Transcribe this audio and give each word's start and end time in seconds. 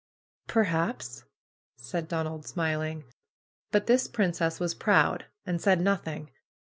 Perhaps!" 0.47 1.25
said 1.77 2.07
Donald 2.07 2.47
smiling. 2.47 3.03
^'But 3.71 3.85
this 3.85 4.07
princess 4.07 4.59
was 4.59 4.73
proud, 4.73 5.27
and 5.45 5.61
said 5.61 5.79
nothing. 5.79 6.31